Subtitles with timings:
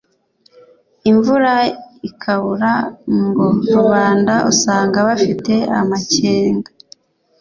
[1.09, 1.53] imvura
[2.09, 2.71] ikabura,
[3.25, 6.69] ngo rubanda usanga bafite amacyenga,